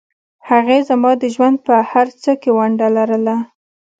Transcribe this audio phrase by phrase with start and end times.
[0.49, 3.35] هغې زما د ژوند په هرڅه کې ونډه لرله